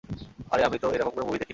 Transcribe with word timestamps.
আরে 0.51 0.61
আমি 0.63 0.77
তো 0.79 0.87
এরকম 0.91 1.11
কোন 1.11 1.23
মুভি 1.25 1.37
দেখি 1.37 1.39
নি। 1.39 1.49